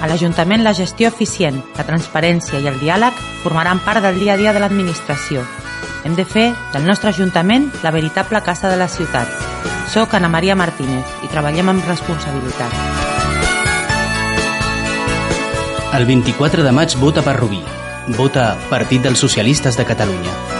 A 0.00 0.08
l'Ajuntament 0.08 0.62
la 0.64 0.72
gestió 0.72 1.10
eficient, 1.12 1.58
la 1.76 1.84
transparència 1.84 2.60
i 2.60 2.68
el 2.70 2.78
diàleg 2.80 3.16
formaran 3.42 3.82
part 3.84 4.00
del 4.00 4.16
dia 4.20 4.34
a 4.34 4.40
dia 4.40 4.54
de 4.56 4.62
l'administració. 4.62 5.44
Hem 6.04 6.14
de 6.16 6.24
fer 6.24 6.46
del 6.72 6.86
nostre 6.88 7.12
Ajuntament 7.12 7.68
la 7.84 7.92
veritable 7.92 8.40
casa 8.40 8.70
de 8.72 8.78
la 8.80 8.88
ciutat. 8.88 9.28
Soc 9.92 10.14
Ana 10.16 10.30
Maria 10.32 10.56
Martínez 10.56 11.04
i 11.24 11.28
treballem 11.28 11.74
amb 11.74 11.84
responsabilitat. 11.88 12.72
El 15.92 16.06
24 16.06 16.64
de 16.64 16.72
maig 16.72 16.96
vota 17.02 17.26
per 17.26 17.36
Rubí. 17.36 17.60
Vota 18.16 18.54
Partit 18.70 19.04
dels 19.04 19.20
Socialistes 19.20 19.76
de 19.76 19.84
Catalunya. 19.84 20.59